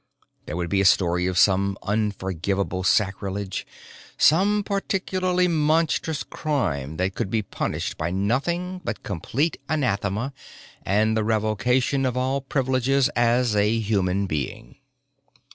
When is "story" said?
0.85-1.27